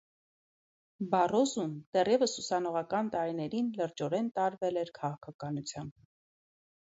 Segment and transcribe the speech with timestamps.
[1.09, 5.93] Բարոզուն, դեռևս ուսանողական տարիներին լրջորեն տարվել էր քաղաքականությամբ։